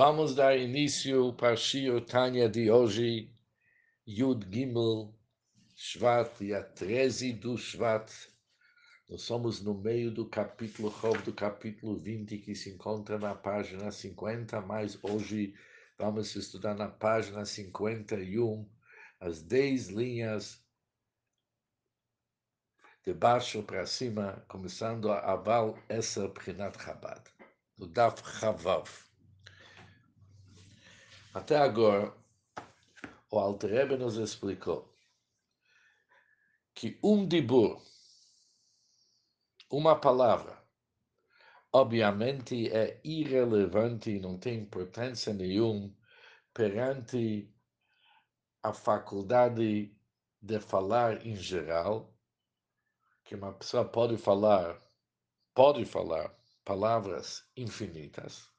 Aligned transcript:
Vamos 0.00 0.32
dar 0.32 0.56
início 0.56 1.32
para 1.32 1.56
Shio 1.56 2.00
Tanya 2.00 2.48
de 2.48 2.70
hoje, 2.70 3.34
Yud 4.06 4.46
Gimel, 4.48 5.12
Shvat, 5.74 6.38
dia 6.38 6.62
13 6.62 7.32
do 7.32 7.58
Shvat. 7.58 8.08
Nós 9.08 9.22
somos 9.22 9.60
no 9.60 9.74
meio 9.74 10.12
do 10.12 10.24
capítulo 10.24 10.88
Rov, 10.88 11.20
do 11.22 11.32
capítulo 11.32 11.98
20, 11.98 12.38
que 12.38 12.54
se 12.54 12.70
encontra 12.70 13.18
na 13.18 13.34
página 13.34 13.90
50, 13.90 14.60
mas 14.60 14.96
hoje 15.02 15.52
vamos 15.98 16.32
estudar 16.36 16.76
na 16.76 16.86
página 16.86 17.44
51 17.44 18.70
as 19.18 19.42
10 19.42 19.88
linhas 19.88 20.64
de 23.04 23.12
baixo 23.12 23.64
para 23.64 23.84
cima, 23.84 24.44
começando 24.46 25.10
a 25.10 25.18
Aval 25.32 25.76
Essa 25.88 26.28
Prinat 26.28 26.80
Chabad, 26.80 27.24
do 27.76 27.88
Daf 27.88 28.22
Chavav. 28.38 29.07
Até 31.34 31.56
agora, 31.56 32.14
o 33.30 33.38
Alter 33.38 33.98
nos 33.98 34.16
explicou 34.16 34.90
que 36.74 36.98
um 37.02 37.26
dibur, 37.26 37.82
uma 39.70 39.94
palavra, 40.00 40.56
obviamente 41.72 42.70
é 42.72 43.00
irrelevante 43.04 44.18
não 44.18 44.38
tem 44.38 44.60
importância 44.60 45.34
nenhuma 45.34 45.94
perante 46.54 47.52
a 48.62 48.72
faculdade 48.72 49.94
de 50.40 50.60
falar 50.60 51.26
em 51.26 51.36
geral, 51.36 52.14
que 53.22 53.34
uma 53.34 53.52
pessoa 53.52 53.84
pode 53.84 54.16
falar, 54.16 54.80
pode 55.54 55.84
falar 55.84 56.34
palavras 56.64 57.44
infinitas, 57.54 58.50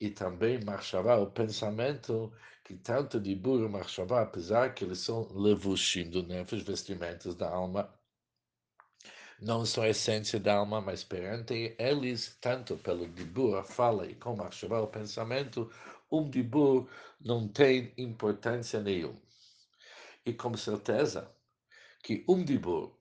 e 0.00 0.10
também 0.10 0.62
Marshavá, 0.64 1.16
o 1.16 1.30
pensamento 1.30 2.32
que 2.64 2.74
tanto 2.76 3.18
de 3.20 3.34
Bura 3.34 3.66
e 3.66 3.68
Marshavá, 3.68 4.22
apesar 4.22 4.74
que 4.74 4.84
eles 4.84 4.98
são 4.98 5.28
levushim 5.32 6.08
do 6.08 6.22
nefesh, 6.22 6.62
vestimentos 6.62 7.34
da 7.34 7.48
alma, 7.48 7.92
não 9.40 9.64
são 9.64 9.84
a 9.84 9.88
essência 9.88 10.38
da 10.38 10.56
alma, 10.56 10.80
mas 10.80 11.04
perante 11.04 11.74
eles, 11.78 12.36
tanto 12.40 12.76
pelo 12.76 13.08
Dibur, 13.08 13.56
a 13.56 13.64
fala, 13.64 14.06
e 14.06 14.14
com 14.14 14.36
Marshavá, 14.36 14.80
o 14.80 14.88
pensamento, 14.88 15.70
um 16.10 16.28
Dibur 16.28 16.88
não 17.20 17.48
tem 17.48 17.92
importância 17.96 18.80
nenhuma. 18.80 19.20
E 20.26 20.32
com 20.32 20.56
certeza 20.56 21.32
que 22.02 22.24
um 22.28 22.44
Dibur, 22.44 22.96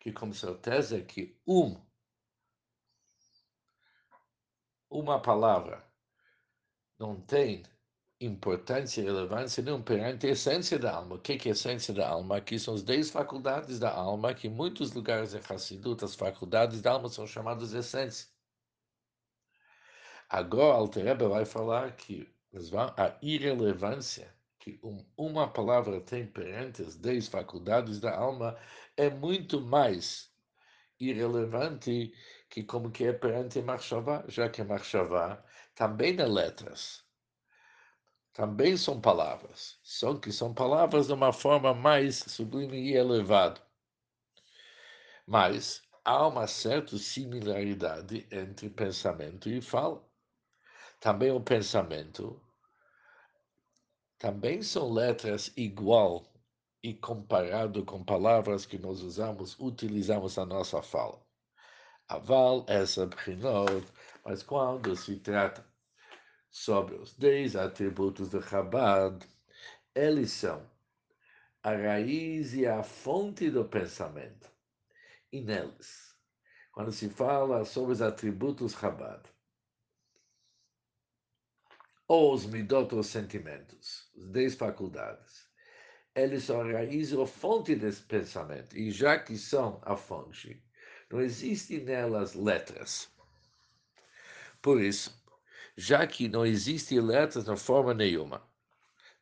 que 0.00 0.12
com 0.12 0.32
certeza 0.32 1.00
que 1.00 1.40
um 1.46 1.80
uma 4.92 5.20
palavra 5.20 5.84
não 6.98 7.20
tem 7.20 7.64
importância 8.20 9.00
e 9.00 9.04
relevância 9.04 9.62
não 9.62 9.82
perante 9.82 10.26
a 10.26 10.30
essência 10.30 10.78
da 10.78 10.94
alma. 10.94 11.16
O 11.16 11.18
que 11.18 11.32
é 11.32 11.50
a 11.50 11.52
essência 11.52 11.92
da 11.92 12.08
alma? 12.08 12.36
Aqui 12.36 12.58
são 12.58 12.74
as 12.74 12.82
dez 12.82 13.10
faculdades 13.10 13.78
da 13.78 13.92
alma, 13.92 14.34
que 14.34 14.46
em 14.46 14.50
muitos 14.50 14.92
lugares 14.92 15.34
em 15.34 15.40
Hassidut, 15.40 16.04
as 16.04 16.14
faculdades 16.14 16.80
da 16.80 16.92
alma 16.92 17.08
são 17.08 17.26
chamadas 17.26 17.72
essência. 17.72 18.28
Agora, 20.28 20.76
Altereba 20.76 21.28
vai 21.28 21.44
falar 21.44 21.96
que 21.96 22.32
a 22.96 23.18
irrelevância 23.20 24.32
que 24.58 24.78
uma 25.16 25.48
palavra 25.48 26.00
tem 26.00 26.24
perante 26.24 26.82
as 26.82 26.96
dez 26.96 27.26
faculdades 27.26 27.98
da 27.98 28.16
alma 28.16 28.56
é 28.96 29.10
muito 29.10 29.60
mais 29.60 30.30
irrelevante 31.00 32.14
que 32.52 32.62
como 32.62 32.90
que 32.90 33.04
é 33.04 33.14
perante 33.14 33.62
Marshavá, 33.62 34.24
já 34.28 34.46
que 34.46 34.62
Marshavá 34.62 35.42
também 35.74 36.20
é 36.20 36.26
letras, 36.26 37.02
também 38.34 38.76
são 38.76 39.00
palavras, 39.00 39.78
só 39.82 40.14
que 40.18 40.30
são 40.30 40.52
palavras 40.52 41.06
de 41.06 41.14
uma 41.14 41.32
forma 41.32 41.72
mais 41.72 42.16
sublime 42.16 42.78
e 42.78 42.94
elevada. 42.94 43.58
Mas 45.26 45.82
há 46.04 46.26
uma 46.28 46.46
certa 46.46 46.98
similaridade 46.98 48.28
entre 48.30 48.68
pensamento 48.68 49.48
e 49.48 49.62
fala. 49.62 50.04
Também 51.00 51.30
o 51.30 51.40
pensamento 51.40 52.38
também 54.18 54.62
são 54.62 54.92
letras 54.92 55.50
igual 55.56 56.30
e 56.82 56.92
comparado 56.92 57.82
com 57.86 58.04
palavras 58.04 58.66
que 58.66 58.76
nós 58.76 59.00
usamos, 59.00 59.58
utilizamos 59.58 60.36
na 60.36 60.44
nossa 60.44 60.82
fala. 60.82 61.31
Aval 62.12 62.66
essa 62.68 63.06
brinot, 63.06 63.86
mas 64.22 64.42
quando 64.42 64.94
se 64.94 65.16
trata 65.16 65.64
sobre 66.50 66.94
os 66.96 67.14
dez 67.14 67.56
atributos 67.56 68.28
de 68.28 68.42
Chabad, 68.42 69.26
eles 69.94 70.30
são 70.30 70.70
a 71.62 71.70
raiz 71.70 72.52
e 72.52 72.66
a 72.66 72.82
fonte 72.82 73.48
do 73.48 73.64
pensamento. 73.64 74.50
E 75.32 75.40
neles, 75.40 76.14
quando 76.70 76.92
se 76.92 77.08
fala 77.08 77.64
sobre 77.64 77.92
os 77.92 78.02
atributos 78.02 78.74
Chabad, 78.74 79.22
ou 82.06 82.34
os 82.34 82.44
midot, 82.44 82.94
os 82.94 83.06
sentimentos, 83.06 84.12
as 84.18 84.26
dez 84.26 84.54
faculdades, 84.54 85.48
eles 86.14 86.44
são 86.44 86.60
a 86.60 86.72
raiz 86.72 87.14
ou 87.14 87.26
fonte 87.26 87.74
desse 87.74 88.02
pensamento. 88.02 88.76
E 88.76 88.90
já 88.90 89.18
que 89.18 89.34
são 89.38 89.80
a 89.82 89.96
fonte, 89.96 90.62
não 91.12 91.20
existem 91.20 91.84
nelas 91.84 92.34
letras. 92.34 93.10
Por 94.62 94.80
isso, 94.80 95.14
já 95.76 96.06
que 96.06 96.26
não 96.26 96.46
existem 96.46 97.00
letras 97.00 97.44
na 97.44 97.56
forma 97.56 97.92
nenhuma, 97.92 98.42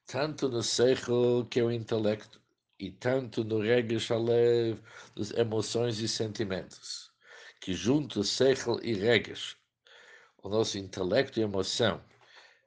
tanto 0.07 0.49
no 0.49 0.63
seichel, 0.63 1.47
que 1.51 1.59
é 1.59 1.65
o 1.65 1.71
intelecto, 1.71 2.41
e 2.79 2.91
tanto 2.91 3.43
no 3.43 3.61
regesh 3.61 4.13
alev, 4.13 4.79
das 5.17 5.33
emoções 5.33 5.99
e 5.99 6.07
sentimentos, 6.07 7.11
que 7.61 7.75
juntos 7.75 8.31
seichel 8.31 8.79
e 8.83 8.95
regesh, 8.95 9.57
o 10.43 10.49
nosso 10.49 10.79
intelecto 10.79 11.41
e 11.41 11.43
emoção, 11.43 12.03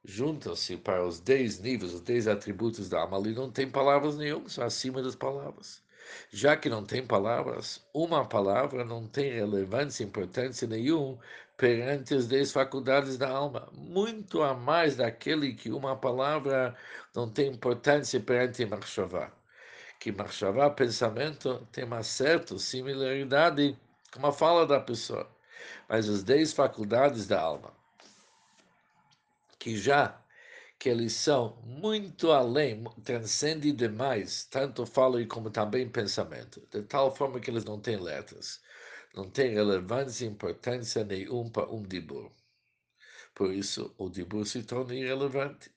juntam-se 0.03 0.77
para 0.77 1.05
os 1.05 1.19
dez 1.19 1.59
níveis, 1.59 1.93
os 1.93 2.01
dez 2.01 2.27
atributos 2.27 2.89
da 2.89 3.01
alma, 3.01 3.17
ali 3.17 3.33
não 3.33 3.51
tem 3.51 3.69
palavras 3.69 4.17
nenhuma, 4.17 4.49
são 4.49 4.65
acima 4.65 5.01
das 5.01 5.15
palavras. 5.15 5.82
Já 6.31 6.55
que 6.57 6.69
não 6.69 6.83
tem 6.83 7.05
palavras, 7.05 7.85
uma 7.93 8.25
palavra 8.27 8.83
não 8.83 9.07
tem 9.07 9.31
relevância, 9.31 10.03
importância 10.03 10.67
nenhuma 10.67 11.19
perante 11.57 12.15
as 12.15 12.27
dez 12.27 12.51
faculdades 12.51 13.17
da 13.17 13.29
alma, 13.29 13.69
muito 13.71 14.41
a 14.41 14.53
mais 14.53 14.95
daquele 14.95 15.53
que 15.53 15.71
uma 15.71 15.95
palavra 15.95 16.75
não 17.15 17.29
tem 17.29 17.51
importância 17.51 18.19
perante 18.19 18.65
Marshavá. 18.65 19.31
Que 19.99 20.11
Marshavá, 20.11 20.69
pensamento, 20.69 21.65
tem 21.71 21.83
uma 21.85 22.03
certa 22.03 22.57
similaridade 22.57 23.77
com 24.11 24.25
a 24.25 24.31
fala 24.33 24.65
da 24.65 24.79
pessoa. 24.79 25.29
Mas 25.87 26.09
as 26.09 26.23
dez 26.23 26.51
faculdades 26.51 27.27
da 27.27 27.39
alma, 27.39 27.71
que 29.59 29.77
já 29.77 30.19
que 30.83 30.89
eles 30.89 31.13
são 31.13 31.55
muito 31.63 32.29
além, 32.33 32.83
transcendem 33.05 33.73
demais, 33.73 34.43
tanto 34.43 34.85
fala 34.85 35.25
como 35.27 35.49
também 35.49 35.89
pensamento, 35.89 36.59
de 36.69 36.81
tal 36.81 37.15
forma 37.15 37.39
que 37.39 37.49
eles 37.49 37.63
não 37.63 37.79
têm 37.79 37.95
letras, 37.95 38.61
não 39.15 39.29
têm 39.29 39.53
relevância 39.53 40.25
e 40.25 40.27
importância 40.27 41.05
nenhum 41.05 41.49
para 41.49 41.71
um 41.71 41.81
dibur. 41.83 42.29
Por 43.33 43.53
isso, 43.53 43.95
o 43.97 44.09
dibur 44.09 44.45
se 44.45 44.61
torna 44.61 44.93
irrelevante. 44.93 45.73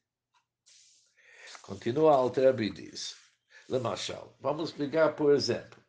Continua 1.63 2.17
Alter 2.17 2.61
e 2.61 2.71
diz, 2.71 3.17
Lemachal, 3.69 4.37
vamos 4.41 4.73
pegar 4.73 5.11
por 5.11 5.33
exemplo, 5.33 5.81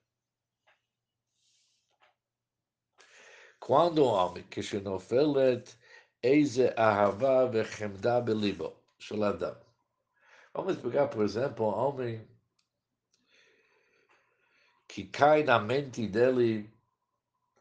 quando 3.60 4.04
o 4.04 4.14
homem 4.14 4.44
que 4.44 4.62
se 4.62 4.80
nofelet 4.80 5.76
Eize 6.22 6.72
ahava 6.78 7.48
vechemda 7.48 8.22
belibo. 8.22 8.87
Shaladam. 9.00 9.56
Vamos 10.54 10.78
pegar, 10.78 11.08
por 11.08 11.24
exemplo, 11.24 11.66
um 11.66 11.70
homem 11.70 12.28
que 14.88 15.06
cai 15.06 15.44
na 15.44 15.60
mente 15.60 16.08
dele 16.08 16.72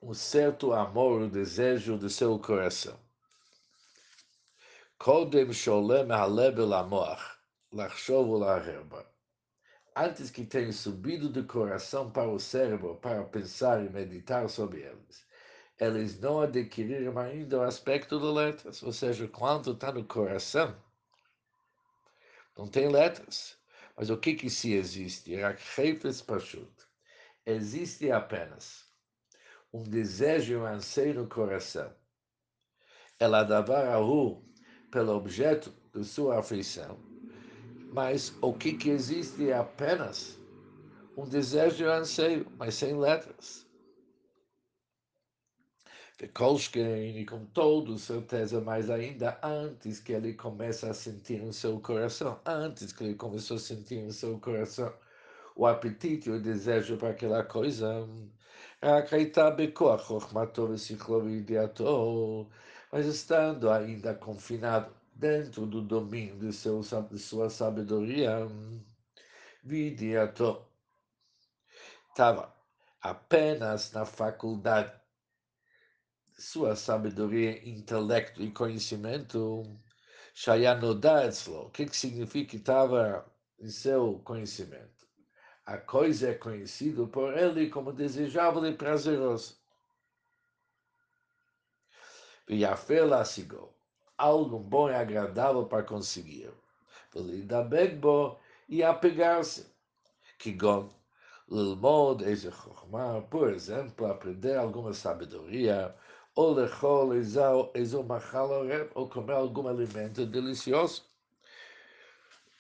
um 0.00 0.14
certo 0.14 0.72
amor, 0.72 1.22
um 1.22 1.28
desejo 1.28 1.98
do 1.98 2.08
seu 2.08 2.38
coração. 2.38 2.98
Kodem 4.98 5.52
sholem 5.52 6.10
halev 6.10 6.58
elamoach, 6.58 7.22
lachshov 7.72 8.30
ulaherba. 8.30 9.06
Antes 9.94 10.30
que 10.30 10.44
tenha 10.44 10.72
subido 10.72 11.28
do 11.28 11.44
coração 11.44 12.10
para 12.10 12.28
o 12.28 12.38
cérebro 12.38 12.96
para 12.96 13.24
pensar 13.24 13.84
e 13.84 13.90
meditar 13.90 14.48
sobre 14.48 14.82
eles 14.82 15.26
eles 15.78 16.18
não 16.18 16.40
adquiriram 16.40 17.18
ainda 17.18 17.58
o 17.58 17.62
aspecto 17.62 18.18
de 18.18 18.24
letras, 18.24 18.82
ou 18.82 18.92
seja, 18.92 19.28
quando 19.28 19.72
está 19.72 19.92
no 19.92 20.04
coração, 20.04 20.74
não 22.56 22.66
tem 22.66 22.88
letras. 22.88 23.56
Mas 23.96 24.10
o 24.10 24.16
que 24.16 24.34
que 24.34 24.50
se 24.50 24.72
existe? 24.74 25.32
Existe 27.46 28.10
apenas 28.10 28.84
um 29.72 29.82
desejo 29.82 30.52
e 30.52 30.56
um 30.56 30.66
anseio 30.66 31.14
no 31.14 31.28
coração 31.28 31.94
ela 33.18 33.42
davar 33.42 33.86
ahu 33.86 34.44
pelo 34.90 35.14
objeto 35.14 35.72
de 35.94 36.04
sua 36.04 36.38
afeição, 36.38 36.98
mas 37.92 38.36
o 38.40 38.52
que, 38.52 38.74
que 38.74 38.90
existe 38.90 39.50
é 39.50 39.56
apenas 39.56 40.38
um 41.16 41.26
desejo 41.26 41.84
e 41.84 41.86
um 41.86 41.92
anseio, 41.92 42.46
mas 42.58 42.74
sem 42.74 42.94
letras. 42.98 43.65
Kolschkein, 46.32 47.18
e 47.18 47.26
com 47.26 47.44
toda 47.46 47.98
certeza, 47.98 48.60
mas 48.60 48.88
ainda 48.88 49.38
antes 49.42 50.00
que 50.00 50.12
ele 50.12 50.32
comece 50.32 50.86
a 50.86 50.94
sentir 50.94 51.42
no 51.42 51.52
seu 51.52 51.78
coração, 51.80 52.40
antes 52.46 52.92
que 52.92 53.04
ele 53.04 53.14
começou 53.14 53.58
a 53.58 53.60
sentir 53.60 54.02
no 54.02 54.12
seu 54.12 54.38
coração 54.40 54.92
o 55.54 55.66
apetite, 55.66 56.30
o 56.30 56.40
desejo 56.40 56.96
para 56.96 57.10
aquela 57.10 57.42
coisa, 57.44 58.06
mas 62.92 63.06
estando 63.06 63.70
ainda 63.70 64.14
confinado 64.14 64.94
dentro 65.14 65.66
do 65.66 65.82
domínio 65.82 66.38
de, 66.38 66.52
seu, 66.52 66.80
de 66.80 67.18
sua 67.18 67.50
sabedoria, 67.50 68.46
vidiato 69.62 70.64
estava 72.10 72.54
apenas 73.02 73.92
na 73.92 74.06
faculdade 74.06 74.92
sua 76.38 76.76
sabedoria, 76.76 77.66
intelecto 77.68 78.42
e 78.42 78.50
conhecimento, 78.50 79.62
Shayanodadzlo, 80.34 81.66
o 81.66 81.70
que, 81.70 81.86
que 81.86 81.96
significa 81.96 82.50
que 82.50 82.56
estava 82.56 83.26
em 83.58 83.68
seu 83.68 84.20
conhecimento? 84.24 85.06
A 85.64 85.78
coisa 85.78 86.30
é 86.30 86.34
conhecida 86.34 87.06
por 87.06 87.36
ele 87.36 87.70
como 87.70 87.92
desejável 87.92 88.66
e 88.66 88.74
prazeroso. 88.74 89.58
E 92.48 92.64
a 92.64 92.76
fé 92.76 93.02
lá 93.02 93.24
sigou, 93.24 93.74
algo 94.16 94.58
bom 94.58 94.90
e 94.90 94.94
agradável 94.94 95.66
para 95.66 95.82
conseguir. 95.82 96.52
Begbo 97.68 98.38
e 98.68 98.82
apegar-se, 98.82 99.66
que 100.38 100.52
gon 100.52 100.90
lilmod 101.48 102.22
por 103.30 103.50
exemplo, 103.50 104.06
aprender 104.06 104.56
alguma 104.56 104.92
sabedoria, 104.92 105.94
ou 106.36 106.52
lechol 106.52 107.10
ou 108.94 109.08
comer 109.08 109.32
algum 109.32 109.66
alimento 109.66 110.26
delicioso. 110.26 111.04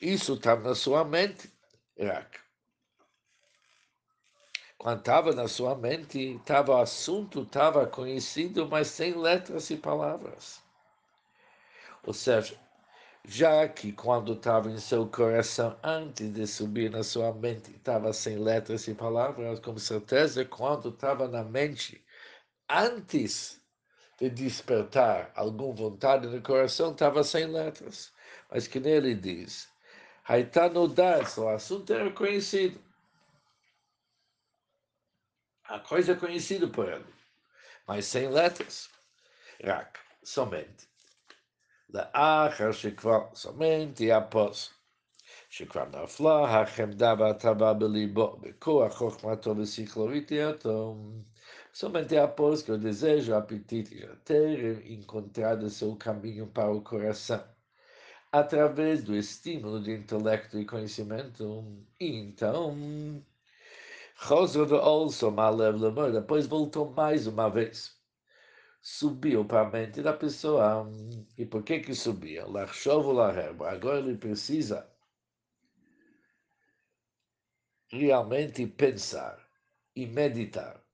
Isso 0.00 0.34
está 0.34 0.56
na 0.56 0.74
sua 0.74 1.04
mente, 1.04 1.52
Rak. 1.98 2.40
Quando 4.78 4.98
estava 5.00 5.32
na 5.32 5.48
sua 5.48 5.74
mente, 5.74 6.36
estava 6.36 6.72
o 6.72 6.76
assunto, 6.78 7.42
estava 7.42 7.86
conhecido, 7.86 8.68
mas 8.68 8.88
sem 8.88 9.14
letras 9.14 9.68
e 9.70 9.76
palavras. 9.76 10.62
Ou 12.04 12.12
seja, 12.12 12.58
já 13.24 13.66
que 13.68 13.92
quando 13.92 14.34
estava 14.34 14.70
em 14.70 14.78
seu 14.78 15.06
coração, 15.08 15.76
antes 15.82 16.32
de 16.32 16.46
subir 16.46 16.90
na 16.90 17.02
sua 17.02 17.32
mente, 17.32 17.72
estava 17.72 18.12
sem 18.12 18.38
letras 18.38 18.86
e 18.86 18.94
palavras, 18.94 19.58
com 19.60 19.76
certeza, 19.76 20.44
quando 20.44 20.90
estava 20.90 21.26
na 21.26 21.42
mente, 21.42 22.04
antes 22.68 23.60
de 24.19 24.29
despertar 24.29 25.31
alguma 25.35 25.73
vontade 25.73 26.27
no 26.27 26.41
coração, 26.41 26.91
estava 26.91 27.23
sem 27.23 27.45
letras. 27.45 28.13
Mas 28.49 28.67
que 28.67 28.79
nele 28.79 29.15
diz, 29.15 29.67
Haitá 30.27 30.69
no 30.69 30.83
o 30.83 31.49
assunto 31.49 31.91
era 31.91 32.11
conhecido. 32.11 32.79
A 35.63 35.79
coisa 35.79 36.11
é 36.11 36.15
conhecida 36.15 36.67
por 36.67 36.87
ele, 36.87 37.05
mas 37.87 38.05
sem 38.05 38.29
letras. 38.29 38.89
Rak, 39.63 39.99
somente. 40.23 40.91
לאחר 41.93 42.71
שכבר 42.71 43.19
somente 43.33 44.11
após 44.11 44.69
שכבר 45.49 45.85
נפלה 45.85 46.61
החמדה 46.61 47.13
והטבה 47.19 47.73
בליבו, 47.73 48.37
בכוח 48.41 48.93
חוכמתו 48.93 49.57
ושכלו 49.57 50.07
ותהייתו. 50.17 50.95
Somente 51.78 52.16
após 52.16 52.62
que 52.62 52.72
o 52.72 52.78
desejo, 52.78 53.32
o 53.32 53.36
apetite 53.36 54.00
já 54.00 54.16
terem 54.24 54.94
encontrado 54.94 55.68
seu 55.68 55.94
caminho 55.94 56.46
para 56.46 56.72
o 56.72 56.80
coração, 56.80 57.46
através 58.32 59.04
do 59.04 59.14
estímulo 59.14 59.82
de 59.82 59.92
intelecto 59.92 60.58
e 60.58 60.64
conhecimento, 60.64 61.84
e 62.00 62.16
então, 62.16 63.22
depois 66.14 66.46
voltou 66.46 66.92
mais 66.92 67.26
uma 67.26 67.50
vez, 67.50 67.94
subiu 68.80 69.44
para 69.44 69.68
a 69.68 69.70
mente 69.70 70.00
da 70.00 70.14
pessoa. 70.14 70.90
E 71.36 71.44
por 71.44 71.62
que 71.62 71.80
que 71.80 71.94
subia? 71.94 72.46
Agora 73.68 73.98
ele 73.98 74.16
precisa 74.16 74.90
realmente 77.88 78.66
pensar 78.66 79.46
e 79.94 80.06
meditar 80.06 80.85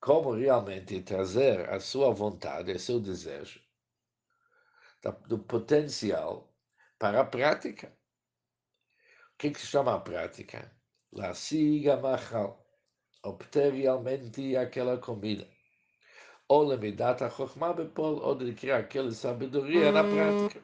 como 0.00 0.32
realmente 0.32 1.00
trazer 1.02 1.68
a 1.70 1.80
sua 1.80 2.12
vontade, 2.12 2.78
seu 2.78 3.00
desejo, 3.00 3.60
do 5.28 5.38
potencial 5.38 6.52
para 6.98 7.20
a 7.20 7.24
prática. 7.24 7.88
O 9.34 9.38
que, 9.38 9.50
que 9.50 9.60
se 9.60 9.66
chama 9.66 9.94
a 9.94 10.00
prática? 10.00 10.70
La 11.12 11.34
siga 11.34 11.96
machal, 11.96 12.66
obter 13.22 13.72
realmente 13.72 14.56
aquela 14.56 14.98
comida. 14.98 15.48
Ou 16.48 16.64
lemidat 16.64 17.22
a 17.22 17.30
chokhmah 17.30 17.72
bepol, 17.72 18.20
ou 18.20 18.34
de 18.34 18.52
criar 18.52 18.78
aquela 18.78 19.10
sabedoria 19.12 19.92
na 19.92 20.04
prática. 20.04 20.62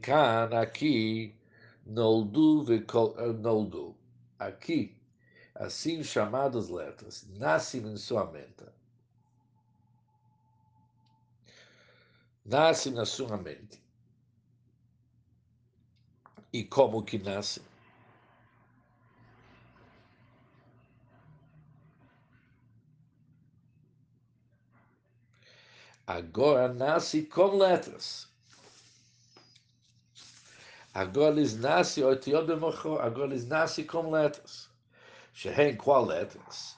Can 0.00 0.50
aqui 0.52 1.37
Noldu 1.88 2.66
eh, 2.70 3.32
Noldu. 3.32 3.96
Aqui, 4.38 4.94
assim 5.54 6.04
chamadas 6.04 6.68
letras, 6.68 7.26
nascem 7.30 7.80
em 7.80 7.96
sua 7.96 8.30
mente. 8.30 8.64
Nascem 12.44 12.92
na 12.92 13.06
sua 13.06 13.38
mente. 13.38 13.82
E 16.52 16.62
como 16.62 17.02
que 17.02 17.18
nasce? 17.18 17.62
Agora 26.06 26.72
nasce 26.72 27.22
com 27.22 27.56
letras. 27.56 28.27
Agora 30.98 31.30
eles 31.30 31.56
nascem, 31.56 32.02
agora 32.02 33.26
eles 33.28 33.46
nascem 33.46 33.86
com 33.86 34.10
letras. 34.10 34.68
Shehen, 35.32 35.76
qual 35.76 36.04
letras? 36.04 36.76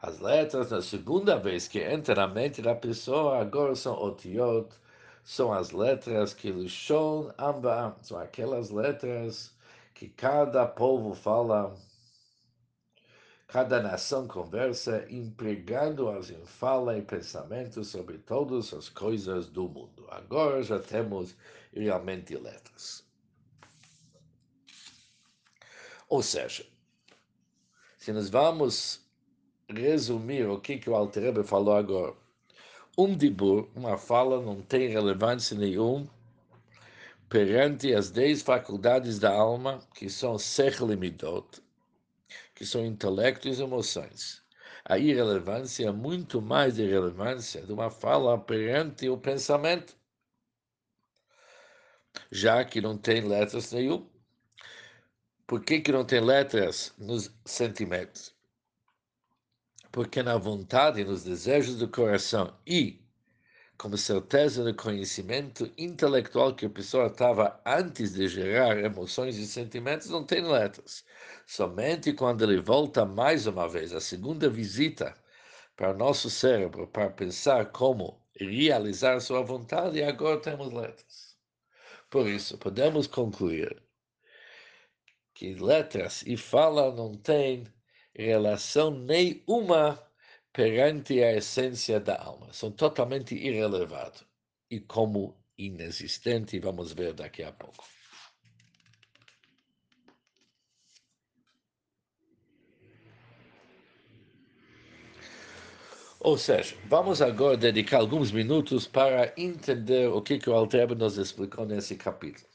As 0.00 0.18
letras, 0.18 0.70
na 0.70 0.80
segunda 0.80 1.38
vez 1.38 1.68
que 1.68 1.78
entra 1.78 2.14
na 2.14 2.26
mente 2.26 2.62
da 2.62 2.74
pessoa, 2.74 3.38
agora 3.38 3.76
são 3.76 3.92
otiot, 4.02 4.74
são 5.22 5.52
as 5.52 5.72
letras 5.72 6.32
que 6.32 6.50
Lishon 6.50 7.34
Amba, 7.36 7.94
são 8.00 8.18
aquelas 8.18 8.70
letras 8.70 9.54
que 9.92 10.08
cada 10.08 10.64
povo 10.64 11.12
fala, 11.14 11.76
cada 13.46 13.82
nação 13.82 14.26
conversa, 14.26 15.04
empregando-as 15.10 16.30
em 16.30 16.46
fala 16.46 16.96
e 16.96 17.02
pensamento 17.02 17.84
sobre 17.84 18.16
todas 18.16 18.72
as 18.72 18.88
coisas 18.88 19.48
do 19.48 19.68
mundo. 19.68 20.06
Agora 20.08 20.62
já 20.62 20.78
temos 20.78 21.36
realmente 21.74 22.34
letras. 22.38 23.09
Ou 26.10 26.22
seja, 26.24 26.66
se 27.96 28.12
nós 28.12 28.28
vamos 28.28 29.08
resumir 29.68 30.46
o 30.48 30.60
que, 30.60 30.76
que 30.76 30.90
o 30.90 30.96
Alterebe 30.96 31.44
falou 31.44 31.76
agora, 31.76 32.16
um 32.98 33.16
dibur, 33.16 33.70
uma 33.76 33.96
fala, 33.96 34.42
não 34.42 34.60
tem 34.60 34.88
relevância 34.88 35.56
nenhuma 35.56 36.10
perante 37.28 37.94
as 37.94 38.10
dez 38.10 38.42
faculdades 38.42 39.20
da 39.20 39.32
alma, 39.32 39.78
que 39.94 40.10
são 40.10 40.36
sechel 40.36 40.88
midot, 40.88 41.62
que 42.56 42.66
são 42.66 42.84
intelecto 42.84 43.46
e 43.46 43.62
emoções. 43.62 44.42
A 44.84 44.98
irrelevância 44.98 45.86
é 45.86 45.92
muito 45.92 46.42
mais 46.42 46.76
irrelevância 46.76 47.62
de 47.62 47.72
uma 47.72 47.88
fala 47.88 48.36
perante 48.36 49.08
o 49.08 49.16
pensamento, 49.16 49.96
já 52.32 52.64
que 52.64 52.80
não 52.80 52.98
tem 52.98 53.20
letras 53.20 53.70
nenhum. 53.70 54.09
Por 55.50 55.64
que, 55.64 55.80
que 55.80 55.90
não 55.90 56.04
tem 56.04 56.20
letras 56.20 56.94
nos 56.96 57.28
sentimentos? 57.44 58.32
Porque 59.90 60.22
na 60.22 60.36
vontade, 60.36 61.02
nos 61.02 61.24
desejos 61.24 61.74
do 61.74 61.88
coração 61.88 62.56
e 62.64 63.04
como 63.76 63.98
certeza 63.98 64.62
no 64.62 64.72
conhecimento 64.72 65.68
intelectual 65.76 66.54
que 66.54 66.66
a 66.66 66.70
pessoa 66.70 67.08
estava 67.08 67.60
antes 67.66 68.12
de 68.12 68.28
gerar 68.28 68.78
emoções 68.78 69.38
e 69.38 69.44
sentimentos, 69.44 70.08
não 70.08 70.22
tem 70.22 70.40
letras. 70.40 71.04
Somente 71.48 72.12
quando 72.12 72.44
ele 72.44 72.60
volta 72.60 73.04
mais 73.04 73.48
uma 73.48 73.68
vez, 73.68 73.92
a 73.92 74.00
segunda 74.00 74.48
visita 74.48 75.12
para 75.74 75.90
o 75.90 75.98
nosso 75.98 76.30
cérebro, 76.30 76.86
para 76.86 77.10
pensar 77.10 77.72
como 77.72 78.24
realizar 78.36 79.18
sua 79.18 79.42
vontade, 79.42 80.00
agora 80.00 80.40
temos 80.40 80.72
letras. 80.72 81.36
Por 82.08 82.28
isso, 82.28 82.56
podemos 82.56 83.08
concluir 83.08 83.89
que 85.40 85.54
letras 85.54 86.22
e 86.26 86.36
fala 86.36 86.94
não 86.94 87.14
têm 87.14 87.64
relação 88.14 88.90
nenhuma 88.90 89.98
perante 90.52 91.22
a 91.22 91.34
essência 91.34 91.98
da 91.98 92.22
alma. 92.22 92.52
São 92.52 92.70
totalmente 92.70 93.34
irrelevantes 93.34 94.22
e 94.70 94.78
como 94.80 95.42
inexistente, 95.56 96.60
vamos 96.60 96.92
ver 96.92 97.14
daqui 97.14 97.42
a 97.42 97.50
pouco. 97.52 97.82
Ou 106.20 106.36
seja, 106.36 106.76
vamos 106.84 107.22
agora 107.22 107.56
dedicar 107.56 108.00
alguns 108.00 108.30
minutos 108.30 108.86
para 108.86 109.32
entender 109.38 110.06
o 110.08 110.20
que, 110.20 110.38
que 110.38 110.50
o 110.50 110.52
Alter 110.52 110.94
nos 110.94 111.16
explicou 111.16 111.64
nesse 111.64 111.96
capítulo. 111.96 112.46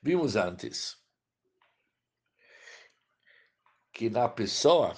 Vimos 0.00 0.36
antes 0.36 1.02
que 3.94 4.10
na 4.10 4.28
pessoa, 4.28 4.94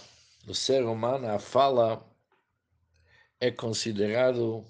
no 0.46 0.54
ser 0.54 0.82
humano, 0.82 1.28
a 1.28 1.38
fala 1.38 2.02
é 3.38 3.50
considerado 3.50 4.66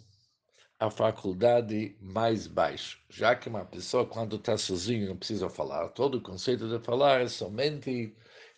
a 0.81 0.91
faculdade 0.91 1.97
mais 2.01 2.49
baixa, 2.49 2.99
já 3.09 3.37
que 3.37 3.49
uma 3.49 3.65
pessoa, 3.65 4.05
quando 4.05 4.37
está 4.37 4.59
sozinha, 4.59 5.09
não 5.09 5.17
precisa 5.17 5.49
falar. 5.49 5.89
Todo 5.91 6.19
o 6.19 6.21
conceito 6.21 6.69
de 6.69 6.85
falar 6.85 7.23
é 7.23 7.29
somente 7.29 8.15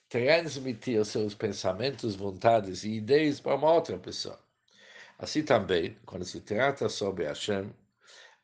transmitir 0.09 0.99
os 0.99 1.09
seus 1.09 1.35
pensamentos, 1.35 2.17
vontades 2.17 2.83
e 2.83 2.95
ideias 2.95 3.39
para 3.39 3.55
uma 3.55 3.73
outra 3.73 3.99
pessoa. 3.99 4.41
Assim 5.19 5.43
também, 5.43 5.99
quando 6.07 6.25
se 6.25 6.41
trata 6.41 6.89
sobre 6.89 7.25
Hashem, 7.27 7.71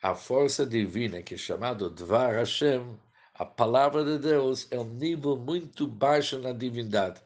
a 0.02 0.14
força 0.14 0.66
divina, 0.66 1.22
que 1.22 1.34
é 1.34 1.38
chamada 1.38 1.88
Dvar 1.88 2.34
Hashem, 2.34 2.98
a 3.34 3.44
palavra 3.44 4.04
de 4.04 4.18
Deus, 4.18 4.68
é 4.70 4.78
um 4.78 4.88
nível 4.88 5.36
muito 5.36 5.86
baixo 5.88 6.38
na 6.38 6.52
divindade. 6.52 7.20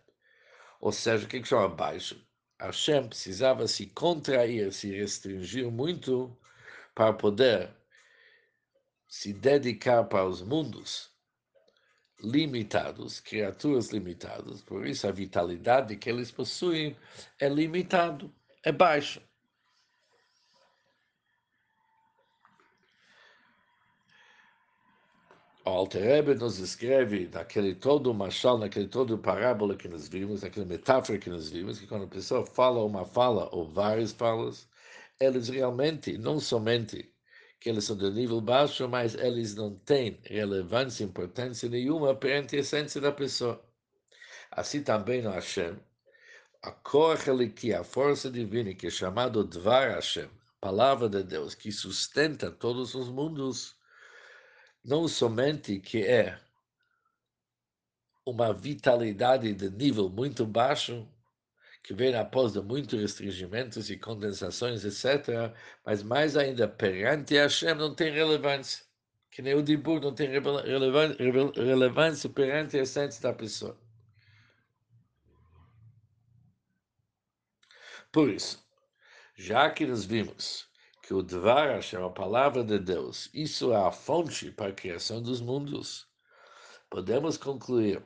Ou 0.80 0.90
seja, 0.90 1.26
o 1.26 1.28
que, 1.28 1.40
que 1.40 1.48
chama 1.48 1.68
baixo? 1.68 2.26
Hashem 2.58 3.08
precisava 3.08 3.68
se 3.68 3.86
contrair, 3.86 4.72
se 4.72 4.90
restringir 4.90 5.70
muito 5.70 6.36
para 6.94 7.12
poder 7.12 7.70
se 9.06 9.32
dedicar 9.32 10.04
para 10.04 10.24
os 10.24 10.42
mundos 10.42 11.10
limitados, 12.20 13.20
criaturas 13.20 13.90
limitadas, 13.90 14.60
por 14.62 14.86
isso 14.86 15.06
a 15.06 15.12
vitalidade 15.12 15.96
que 15.96 16.10
eles 16.10 16.32
possuem 16.32 16.96
é 17.38 17.48
limitado, 17.48 18.34
é 18.64 18.72
baixa. 18.72 19.22
O 25.68 25.70
Alter 25.70 26.34
nos 26.38 26.58
escreve 26.58 27.28
naquele 27.30 27.74
todo 27.74 28.14
machal, 28.14 28.56
naquele 28.56 28.88
todo 28.88 29.18
parábola 29.18 29.76
que 29.76 29.86
nós 29.86 30.08
vimos, 30.08 30.40
naquela 30.40 30.64
metáfora 30.64 31.18
que 31.18 31.28
nós 31.28 31.50
vimos, 31.50 31.78
que 31.78 31.86
quando 31.86 32.04
a 32.04 32.08
pessoa 32.08 32.46
fala 32.46 32.82
uma 32.82 33.04
fala 33.04 33.54
ou 33.54 33.68
várias 33.68 34.10
falas, 34.12 34.66
eles 35.20 35.50
realmente, 35.50 36.16
não 36.16 36.40
somente 36.40 37.12
que 37.60 37.68
eles 37.68 37.84
são 37.84 37.98
de 37.98 38.10
nível 38.10 38.40
baixo, 38.40 38.88
mas 38.88 39.14
eles 39.14 39.54
não 39.56 39.74
têm 39.80 40.18
relevância, 40.22 41.04
importância 41.04 41.68
nenhuma 41.68 42.14
perante 42.14 42.56
a 42.56 42.60
essência 42.60 42.98
da 42.98 43.12
pessoa. 43.12 43.62
Assim 44.50 44.82
também 44.82 45.20
no 45.20 45.30
Hashem, 45.30 45.78
a 46.62 46.72
que 47.54 47.74
a 47.74 47.84
força 47.84 48.30
divina, 48.30 48.72
que 48.72 48.86
é 48.86 48.90
chamado 48.90 49.44
Dvar 49.44 49.90
Hashem, 49.90 50.30
palavra 50.62 51.10
de 51.10 51.22
Deus, 51.22 51.54
que 51.54 51.70
sustenta 51.70 52.50
todos 52.50 52.94
os 52.94 53.10
mundos, 53.10 53.77
não 54.84 55.08
somente 55.08 55.80
que 55.80 56.04
é 56.04 56.38
uma 58.24 58.52
vitalidade 58.52 59.52
de 59.54 59.70
nível 59.70 60.08
muito 60.08 60.46
baixo, 60.46 61.08
que 61.82 61.94
vem 61.94 62.14
após 62.14 62.52
de 62.52 62.60
muitos 62.60 63.00
restringimentos 63.00 63.88
e 63.88 63.96
condensações, 63.96 64.84
etc., 64.84 65.54
mas 65.84 66.02
mais 66.02 66.36
ainda, 66.36 66.68
perante 66.68 67.34
Hashem 67.34 67.74
não 67.74 67.94
tem 67.94 68.12
relevância. 68.12 68.84
Que 69.30 69.40
nem 69.40 69.54
o 69.54 69.62
Dibur 69.62 70.00
não 70.00 70.14
tem 70.14 70.28
relevância 70.28 72.28
perante 72.28 72.76
a 72.76 72.82
essência 72.82 73.22
da 73.22 73.32
pessoa. 73.32 73.78
Por 78.12 78.30
isso, 78.30 78.62
já 79.36 79.70
que 79.70 79.86
nós 79.86 80.04
vimos 80.04 80.68
que 81.08 81.14
o 81.14 81.22
Dvar 81.22 81.70
Hashem, 81.70 82.04
a 82.04 82.10
palavra 82.10 82.62
de 82.62 82.78
Deus, 82.78 83.30
isso 83.32 83.72
é 83.72 83.76
a 83.76 83.90
fonte 83.90 84.50
para 84.50 84.68
a 84.68 84.74
criação 84.74 85.22
dos 85.22 85.40
mundos, 85.40 86.06
podemos 86.90 87.38
concluir 87.38 88.02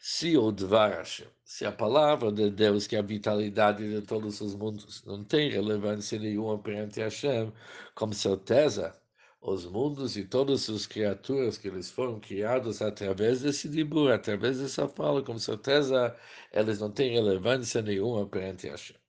se 0.00 0.36
o 0.36 0.50
Dvar 0.50 0.90
Hashem, 0.90 1.28
se 1.44 1.64
a 1.64 1.70
palavra 1.70 2.32
de 2.32 2.50
Deus, 2.50 2.88
que 2.88 2.96
é 2.96 2.98
a 2.98 3.02
vitalidade 3.02 3.88
de 3.88 4.04
todos 4.04 4.40
os 4.40 4.56
mundos, 4.56 5.04
não 5.04 5.22
tem 5.22 5.50
relevância 5.50 6.18
nenhuma 6.18 6.58
perante 6.58 6.98
Hashem, 6.98 7.52
com 7.94 8.12
certeza, 8.12 8.92
os 9.40 9.64
mundos 9.64 10.16
e 10.16 10.24
todas 10.24 10.68
as 10.68 10.84
criaturas 10.84 11.56
que 11.56 11.68
eles 11.68 11.92
foram 11.92 12.18
criados 12.18 12.82
através 12.82 13.42
desse 13.42 13.68
dibur, 13.68 14.10
através 14.10 14.58
dessa 14.58 14.88
fala, 14.88 15.22
com 15.22 15.38
certeza, 15.38 16.16
eles 16.52 16.80
não 16.80 16.90
têm 16.90 17.12
relevância 17.12 17.80
nenhuma 17.80 18.26
perante 18.26 18.68
Hashem. 18.68 19.01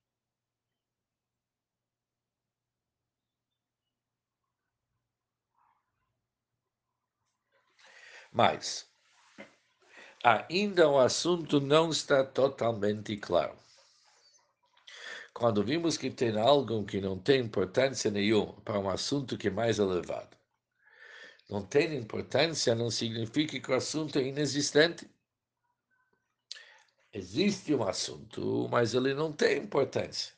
Mas, 8.34 8.90
ainda 10.24 10.88
o 10.88 10.98
assunto 10.98 11.60
não 11.60 11.90
está 11.90 12.24
totalmente 12.24 13.16
claro. 13.16 13.56
Quando 15.32 15.62
vimos 15.62 15.96
que 15.96 16.10
tem 16.10 16.36
algo 16.36 16.84
que 16.84 17.00
não 17.00 17.16
tem 17.16 17.42
importância 17.42 18.10
nenhuma 18.10 18.60
para 18.62 18.80
um 18.80 18.90
assunto 18.90 19.38
que 19.38 19.46
é 19.46 19.50
mais 19.52 19.78
elevado, 19.78 20.36
não 21.48 21.64
tem 21.64 21.96
importância 21.96 22.74
não 22.74 22.90
significa 22.90 23.60
que 23.60 23.70
o 23.70 23.74
assunto 23.74 24.18
é 24.18 24.22
inexistente. 24.24 25.08
Existe 27.12 27.72
um 27.72 27.84
assunto, 27.84 28.68
mas 28.68 28.94
ele 28.94 29.14
não 29.14 29.32
tem 29.32 29.58
importância. 29.58 30.34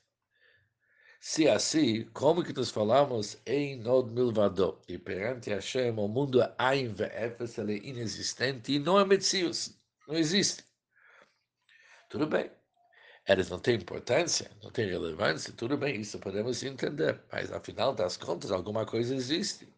Se 1.20 1.48
assim, 1.48 2.04
como 2.12 2.42
que 2.44 2.52
nós 2.52 2.70
falamos 2.70 3.40
em 3.46 3.76
Nod 3.76 4.10
Milvado, 4.10 4.80
e 4.88 4.98
perante 4.98 5.50
Hashem, 5.50 5.90
o 5.98 6.08
mundo 6.08 6.40
Ain 6.58 6.88
Ve'efes, 6.94 7.58
ele 7.58 7.74
é 7.74 7.88
inexistente 7.88 8.72
e 8.72 8.78
não 8.78 8.98
é 8.98 9.04
Metzius, 9.04 9.78
não 10.06 10.14
existe. 10.16 10.64
Tudo 12.08 12.26
bem. 12.26 12.50
Eles 13.28 13.50
não 13.50 13.58
têm 13.58 13.76
importância, 13.76 14.50
não 14.62 14.70
têm 14.70 14.86
relevância, 14.88 15.52
tudo 15.52 15.76
bem, 15.76 16.00
isso 16.00 16.18
podemos 16.20 16.62
entender. 16.62 17.20
Mas, 17.32 17.52
afinal 17.52 17.94
das 17.94 18.16
contas, 18.16 18.50
alguma 18.52 18.86
coisa 18.86 19.14
existe. 19.14 19.68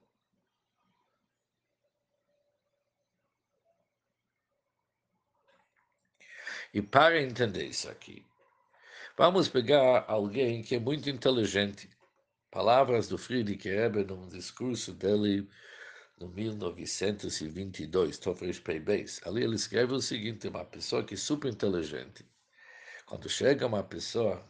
E 6.73 6.83
para 6.83 7.21
entender 7.21 7.65
isso 7.67 7.89
aqui, 7.89 8.25
Vamos 9.19 9.49
pegar 9.49 10.05
alguém 10.07 10.63
que 10.63 10.77
é 10.77 10.79
muito 10.79 11.11
inteligente. 11.11 11.91
Palavras 12.53 13.09
do 13.09 13.19
Friedrich 13.19 13.69
Rebbe 13.69 14.05
num 14.05 14.29
discurso 14.29 14.93
dele 14.93 15.51
no 16.21 16.29
1922, 16.29 18.17
Tofresh 18.17 18.61
Beis. 18.61 19.21
Ali 19.25 19.43
ele 19.43 19.57
escreve 19.57 19.93
o 19.93 20.01
seguinte: 20.01 20.47
uma 20.47 20.65
pessoa 20.65 21.03
que 21.03 21.15
é 21.15 21.17
super 21.17 21.53
inteligente. 21.53 22.25
Quando 23.07 23.29
chega 23.29 23.67
uma 23.67 23.83
pessoa 23.83 24.41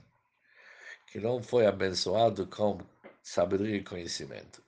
que 1.06 1.18
não 1.18 1.42
foi 1.42 1.64
abençoado 1.66 2.46
com 2.46 2.78
sabedoria 3.22 3.76
e 3.76 3.82
conhecimento, 3.82 4.62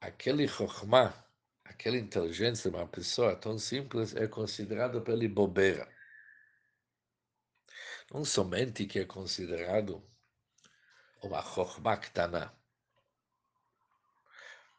aquele 0.00 0.48
chokhmah, 0.48 1.14
aquela 1.64 1.96
inteligência 1.96 2.72
de 2.72 2.76
uma 2.76 2.88
pessoa 2.88 3.36
tão 3.36 3.56
simples 3.56 4.16
é 4.16 4.26
considerado 4.26 5.00
pela 5.00 5.28
bobeira 5.28 5.95
não 8.12 8.24
somente 8.24 8.86
que 8.86 9.00
é 9.00 9.04
considerado 9.04 10.02
uma 11.22 11.42
chokhmah 11.42 11.96
ktana, 11.96 12.52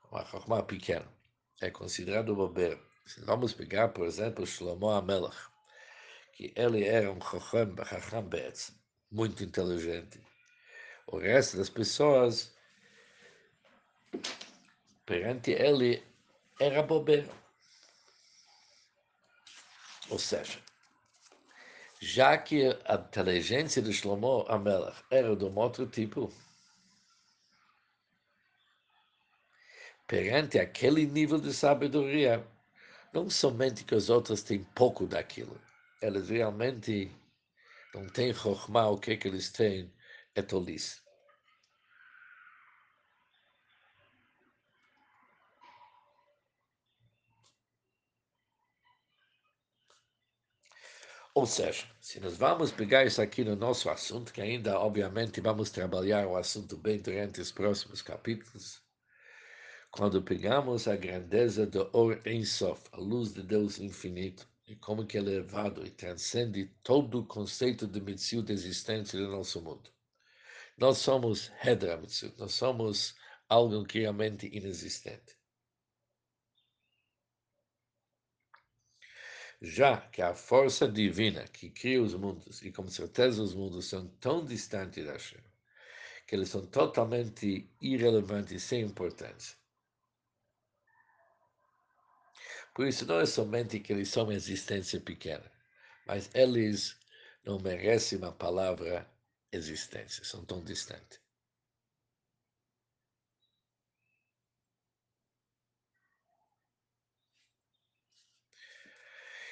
uma 0.10 0.25
chokhmah 0.25 0.63
pequena, 0.63 1.07
é 1.62 1.69
considerado 1.69 2.36
bobeira. 2.36 2.79
Se 3.05 3.22
vamos 3.22 3.53
pegar, 3.53 3.89
por 3.89 4.05
exemplo, 4.05 4.46
Shlomo 4.46 4.89
Amelach, 4.89 5.50
que 6.34 6.53
ele 6.55 6.86
era 6.86 7.12
um 7.12 7.22
chochem, 7.22 7.75
chacham 7.86 8.29
muito 9.12 9.43
inteligente. 9.43 10.22
O 11.07 11.17
resto 11.17 11.57
das 11.57 11.69
pessoas, 11.69 12.53
perante 15.05 15.51
ele, 15.51 16.03
era 16.60 16.84
bobeira. 16.84 17.34
Ou 20.10 20.19
seja, 20.19 20.60
já 22.00 22.38
que 22.38 22.68
a 22.86 22.96
inteligência 22.96 23.82
de 23.82 23.92
Shlomo 23.92 24.46
Amelach 24.48 25.04
era 25.10 25.36
de 25.36 25.46
um 25.46 25.58
outro 25.58 25.88
tipo, 25.88 26.32
perante 30.08 30.60
aquele 30.60 31.06
nível 31.06 31.39
de 31.39 31.54
sabedoria, 31.54 32.46
não 33.13 33.30
somente 33.30 33.84
que 33.84 33.96
os 33.96 34.10
outros 34.10 34.44
têm 34.44 34.63
pouco 34.75 35.08
daquilo, 35.08 35.60
eles 36.01 36.30
realmente 36.30 37.12
não 37.94 38.08
têm 38.08 38.34
Chokhmah, 38.34 38.89
o 38.89 38.98
que, 38.98 39.12
é 39.12 39.18
que 39.18 39.27
eles 39.27 39.51
têm 39.51 39.92
é 40.36 40.42
tolice. 40.42 41.06
Seja, 51.48 51.86
se 52.00 52.20
nós 52.20 52.38
vamos 52.38 52.72
pegar 52.72 53.06
isso 53.06 53.22
aqui 53.22 53.44
no 53.44 53.56
nosso 53.56 53.89
assunto, 53.89 54.34
que 54.34 54.42
ainda, 54.42 54.80
obviamente, 54.80 55.42
vamos 55.42 55.70
trabalhar 55.70 56.27
o 56.27 56.36
assunto 56.36 56.77
bem 56.77 57.00
durante 57.00 57.42
os 57.42 57.51
próximos 57.51 58.01
capítulos, 58.01 58.82
quando 59.89 60.22
pegamos 60.22 60.88
a 60.88 60.96
grandeza 60.96 61.66
do 61.66 61.89
Or 61.94 62.20
Ensof, 62.27 62.84
a 62.92 62.98
luz 62.98 63.34
de 63.34 63.42
Deus 63.42 63.80
infinito, 63.80 64.48
e 64.68 64.75
como 64.75 65.06
que 65.06 65.18
é 65.18 65.22
elevado 65.22 65.86
e 65.86 65.89
transcende 65.89 66.66
todo 66.84 67.22
o 67.22 67.25
conceito 67.25 67.88
de 67.88 68.01
Mitzil 68.01 68.42
de 68.42 68.51
existência 68.51 69.18
do 69.18 69.30
nosso 69.30 69.62
mundo. 69.62 69.89
Nós 70.77 70.98
somos 70.98 71.51
Hedra 71.63 71.98
Mitzil, 71.98 72.34
nós 72.38 72.54
somos 72.54 73.16
algo 73.48 73.86
que 73.86 74.00
realmente 74.00 74.48
inexistente. 74.48 75.37
Já 79.61 79.97
que 79.97 80.21
a 80.21 80.35
força 80.35 80.87
divina 80.87 81.43
que 81.47 81.69
cria 81.69 82.01
os 82.01 82.13
mundos, 82.13 82.61
e 82.61 82.71
com 82.71 82.87
certeza 82.87 83.41
os 83.41 83.53
mundos 83.53 83.85
são 83.85 84.07
tão 84.19 84.45
distantes 84.45 85.05
da 85.05 85.13
Hashem, 85.13 85.43
que 86.27 86.35
eles 86.35 86.49
são 86.49 86.65
totalmente 86.67 87.69
irrelevantes 87.81 88.63
sem 88.63 88.81
importância. 88.81 89.57
Por 92.75 92.87
isso, 92.87 93.05
não 93.07 93.19
é 93.19 93.25
somente 93.25 93.79
que 93.79 93.91
eles 93.91 94.09
são 94.09 94.23
uma 94.25 94.35
existência 94.35 95.01
pequena, 95.01 95.51
mas 96.05 96.29
eles 96.35 96.95
não 97.43 97.59
merecem 97.59 98.19
uma 98.19 98.31
palavra 98.31 99.09
existência, 99.51 100.23
são 100.23 100.45
tão 100.45 100.63
distantes. 100.63 101.26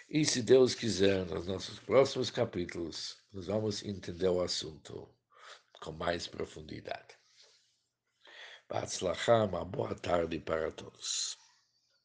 E 0.07 0.24
se 0.24 0.43
Deus 0.43 0.75
quiser, 0.75 1.25
nos 1.25 1.47
nossos 1.47 1.79
próximos 1.79 2.29
capítulos, 2.29 3.17
nós 3.33 3.47
vamos 3.47 3.83
entender 3.83 4.29
o 4.29 4.39
assunto 4.39 5.09
com 5.81 5.91
mais 5.91 6.27
profundidade. 6.27 7.17
Batzlacham, 8.69 9.47
uma 9.47 9.65
boa 9.65 9.95
tarde 9.95 10.39
para 10.39 10.71
todos. 10.71 11.38